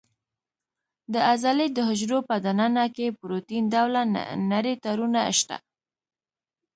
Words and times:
د 1.13 1.15
عضلې 1.29 1.67
د 1.73 1.79
حجرو 1.89 2.19
په 2.29 2.35
دننه 2.45 2.85
کې 2.95 3.07
پروتین 3.19 3.63
ډوله 3.73 4.01
نري 4.51 4.73
تارونه 4.83 5.21
شته. 5.39 5.57